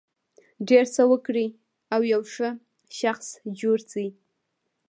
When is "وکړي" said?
1.11-1.47